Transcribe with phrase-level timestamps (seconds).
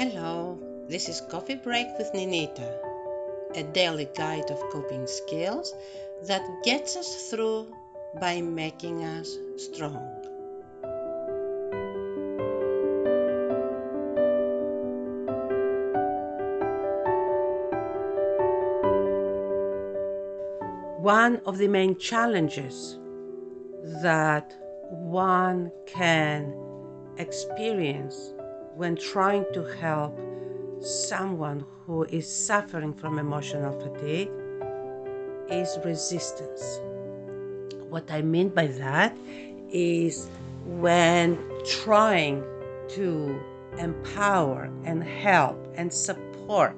[0.00, 0.58] Hello,
[0.88, 2.74] this is Coffee Break with Ninita,
[3.54, 5.74] a daily guide of coping skills
[6.22, 7.66] that gets us through
[8.18, 10.00] by making us strong.
[21.02, 22.98] One of the main challenges
[24.00, 24.54] that
[24.88, 26.54] one can
[27.18, 28.32] experience
[28.74, 30.18] when trying to help
[30.80, 34.30] someone who is suffering from emotional fatigue
[35.50, 36.80] is resistance.
[37.88, 39.16] What I mean by that
[39.70, 40.30] is
[40.64, 42.44] when trying
[42.90, 43.40] to
[43.78, 46.76] empower and help and support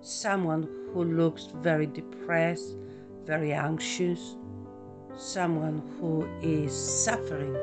[0.00, 2.76] someone who looks very depressed,
[3.24, 4.36] very anxious,
[5.16, 7.54] someone who is suffering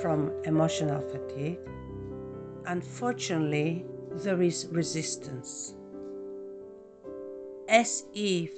[0.00, 1.58] from emotional fatigue,
[2.66, 5.74] unfortunately, there is resistance.
[7.68, 8.50] As if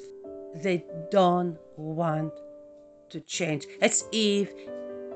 [0.63, 2.33] they don't want
[3.11, 4.53] to change, as if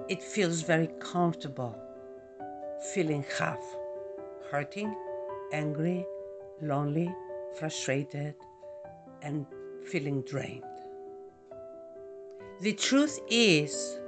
[0.09, 1.77] it feels very comfortable
[2.95, 3.59] feeling half
[4.51, 4.95] hurting,
[5.53, 6.07] angry,
[6.63, 7.13] lonely,
[7.59, 8.35] frustrated,
[9.23, 9.47] and
[9.85, 10.65] feeling drained.
[12.61, 13.99] The truth is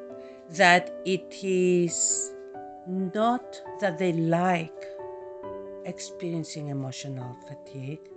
[0.50, 2.32] that it is
[2.90, 4.84] not that they like
[5.84, 8.10] experiencing emotional fatigue,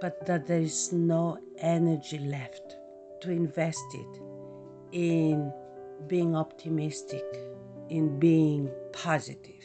[0.00, 2.76] but that there is no energy left
[3.22, 4.20] to invest it
[4.92, 5.52] in
[6.06, 7.24] being optimistic,
[7.88, 9.64] in being positive.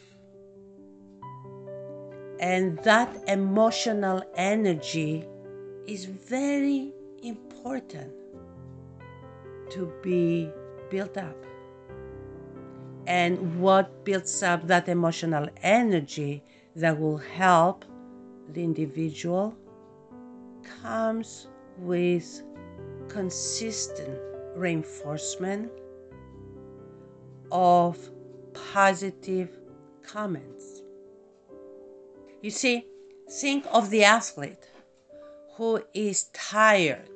[2.40, 5.25] And that emotional energy
[5.88, 8.14] is very important
[9.72, 10.50] to be
[10.90, 11.36] built up
[13.08, 16.44] and what builds up that emotional energy
[16.75, 17.86] that will help
[18.53, 19.55] the individual
[20.81, 21.47] comes
[21.78, 22.44] with
[23.07, 24.19] consistent
[24.56, 25.72] reinforcement
[27.50, 27.97] of
[28.53, 29.57] positive
[30.03, 30.81] comments.
[32.41, 32.85] You see,
[33.29, 34.69] think of the athlete
[35.56, 37.09] who is tired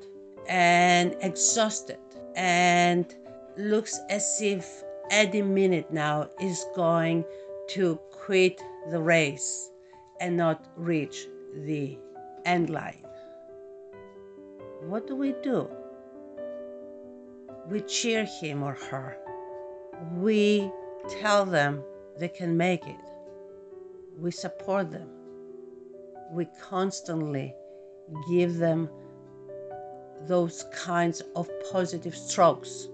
[0.47, 2.00] and exhausted
[2.35, 3.13] and
[3.57, 7.25] looks as if any minute now is going
[7.69, 9.72] to quit the race
[10.19, 11.28] and not reach
[11.66, 11.97] the
[12.45, 13.03] end line.
[14.81, 15.69] What do we do?
[17.69, 19.17] We cheer him or her.
[20.16, 20.72] We
[21.22, 21.83] tell them
[22.18, 23.06] they can make it.
[24.18, 25.09] We support them.
[26.31, 27.53] We constantly
[28.29, 28.89] give them
[30.28, 32.89] those kinds of positive strokes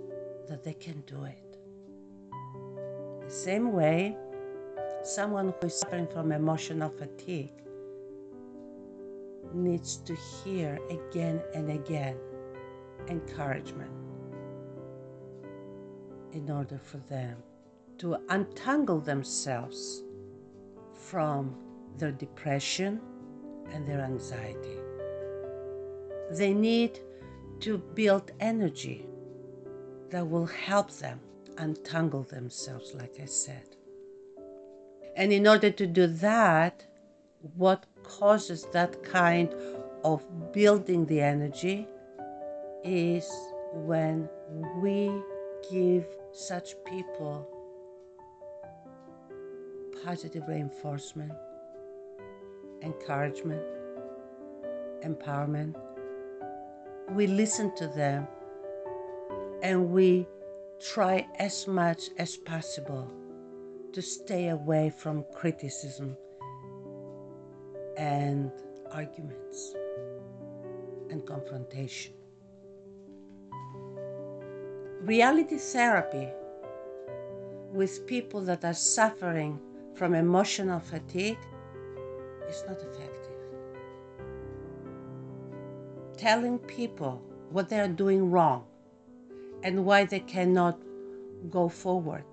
[0.48, 1.47] that they can do it.
[3.28, 4.16] The same way,
[5.04, 7.52] someone who is suffering from emotional fatigue
[9.54, 12.16] needs to hear again and again
[13.10, 13.92] encouragement
[16.32, 17.36] in order for them
[17.98, 20.04] to untangle themselves
[20.94, 21.54] from
[21.98, 23.02] their depression
[23.74, 24.80] and their anxiety.
[26.32, 27.02] They need
[27.60, 29.06] to build energy
[30.12, 31.20] that will help them
[31.58, 33.76] untangle themselves, like I said.
[35.16, 36.86] And in order to do that,
[37.56, 39.54] what causes that kind
[40.04, 40.24] of
[40.54, 41.88] building the energy
[42.84, 43.30] is
[43.74, 44.30] when
[44.78, 45.12] we
[45.72, 47.48] give such people
[50.06, 51.34] positive reinforcement,
[52.82, 53.62] encouragement,
[55.04, 55.76] empowerment.
[57.10, 58.28] We listen to them
[59.64, 60.28] and we
[60.80, 63.12] try as much as possible
[63.94, 66.16] to stay away from criticism
[67.98, 68.52] and
[68.92, 69.74] arguments
[71.10, 72.14] and confrontation.
[75.02, 76.30] Reality therapy
[77.72, 79.60] with people that are suffering
[79.96, 81.40] from emotional fatigue
[82.48, 83.34] is not effective.
[86.18, 88.66] Telling people what they are doing wrong
[89.64, 90.80] and why they cannot
[91.50, 92.26] go forward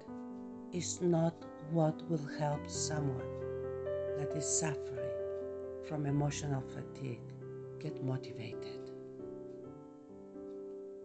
[0.73, 1.35] is not
[1.71, 3.31] what will help someone
[4.19, 5.11] that is suffering
[5.88, 7.21] from emotional fatigue
[7.81, 8.91] get motivated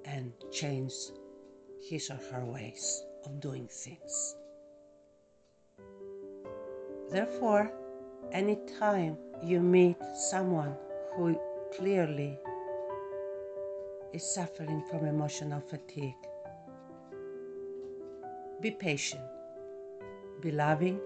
[0.05, 0.93] and change
[1.89, 4.35] his or her ways of doing things.
[7.11, 7.71] Therefore,
[8.31, 9.97] anytime you meet
[10.29, 10.75] someone
[11.15, 11.39] who
[11.75, 12.37] clearly
[14.13, 16.15] is suffering from emotional fatigue.
[18.61, 19.21] Be patient,
[20.41, 20.99] be loving,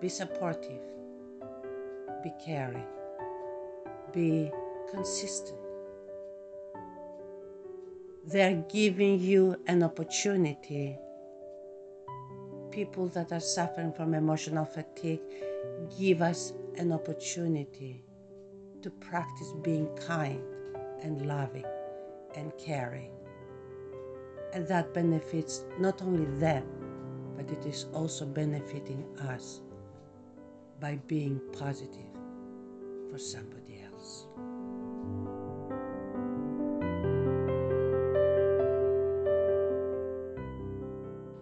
[0.00, 0.82] be supportive,
[2.22, 2.86] be caring,
[4.12, 4.50] be
[4.90, 5.58] consistent.
[8.26, 10.98] They're giving you an opportunity.
[12.70, 15.20] People that are suffering from emotional fatigue
[15.96, 18.02] give us an opportunity
[18.82, 20.42] to practice being kind
[21.02, 21.64] and loving
[22.36, 23.10] and caring.
[24.52, 26.64] And that benefits not only them,
[27.36, 29.60] but it is also benefiting us
[30.80, 32.14] by being positive
[33.10, 34.26] for somebody else.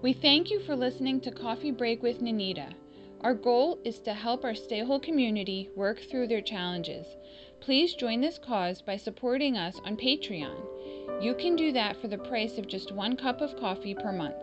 [0.03, 2.75] We thank you for listening to Coffee Break with Nanita.
[3.21, 7.07] Our goal is to help our Stay Whole community work through their challenges.
[7.61, 10.72] Please join this cause by supporting us on Patreon.
[11.21, 14.37] You can do that for the price of just one cup of coffee per month.